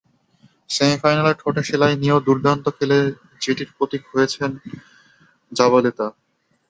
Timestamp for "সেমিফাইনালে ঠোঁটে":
0.69-1.61